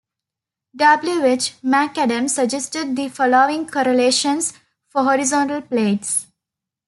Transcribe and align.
W. 0.77 1.23
H. 1.25 1.61
McAdams 1.63 2.31
suggested 2.33 2.95
the 2.95 3.07
following 3.07 3.67
correlations 3.67 4.51
for 4.87 5.03
horizontal 5.03 5.61
plates. 5.61 6.25